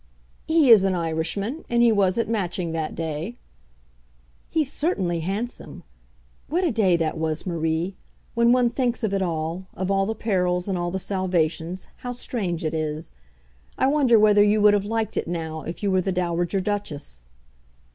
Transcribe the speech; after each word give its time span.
"He 0.47 0.71
is 0.71 0.83
an 0.83 0.95
Irishman, 0.95 1.63
and 1.69 1.83
he 1.83 1.91
was 1.91 2.17
at 2.17 2.27
Matching, 2.27 2.71
that 2.71 2.95
day." 2.95 3.37
"He's 4.49 4.73
certainly 4.73 5.19
handsome. 5.19 5.83
What 6.47 6.63
a 6.63 6.71
day 6.71 6.97
that 6.97 7.19
was, 7.19 7.45
Marie! 7.45 7.97
When 8.33 8.51
one 8.51 8.71
thinks 8.71 9.03
of 9.03 9.13
it 9.13 9.21
all, 9.21 9.67
of 9.75 9.91
all 9.91 10.07
the 10.07 10.15
perils 10.15 10.67
and 10.67 10.75
all 10.75 10.89
the 10.89 10.97
salvations, 10.97 11.87
how 11.97 12.13
strange 12.13 12.65
it 12.65 12.73
is! 12.73 13.13
I 13.77 13.85
wonder 13.85 14.17
whether 14.17 14.43
you 14.43 14.59
would 14.59 14.73
have 14.73 14.85
liked 14.85 15.17
it 15.17 15.27
now 15.27 15.61
if 15.61 15.83
you 15.83 15.91
were 15.91 16.01
the 16.01 16.11
Dowager 16.11 16.59
Duchess." 16.59 17.27